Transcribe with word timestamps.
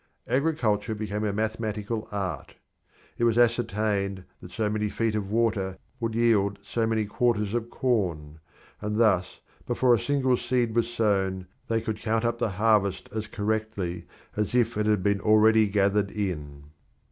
Agriculture 0.27 0.95
became 0.95 1.23
a 1.23 1.31
mathematical 1.31 2.07
art. 2.11 2.55
It 3.19 3.23
was 3.23 3.37
ascertained 3.37 4.23
that 4.41 4.49
so 4.49 4.67
many 4.67 4.89
feet 4.89 5.13
of 5.13 5.29
water 5.29 5.77
would 5.99 6.15
yield 6.15 6.57
so 6.63 6.87
many 6.87 7.05
quarters 7.05 7.53
of 7.53 7.69
corn, 7.69 8.39
and 8.81 8.97
thus, 8.99 9.41
before 9.67 9.93
a 9.93 9.99
single 9.99 10.37
seed 10.37 10.73
was 10.73 10.89
sown, 10.91 11.45
they 11.67 11.81
could 11.81 11.99
count 11.99 12.25
up 12.25 12.39
the 12.39 12.49
harvest 12.49 13.09
as 13.15 13.27
correctly 13.27 14.07
as 14.35 14.55
if 14.55 14.75
it 14.75 14.87
had 14.87 15.03
been 15.03 15.21
already 15.21 15.67
gathered 15.67 16.09
in. 16.09 16.71